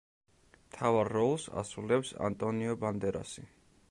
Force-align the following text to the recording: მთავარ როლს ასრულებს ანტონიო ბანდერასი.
მთავარ 0.61 1.09
როლს 1.17 1.45
ასრულებს 1.63 2.15
ანტონიო 2.31 2.79
ბანდერასი. 2.87 3.49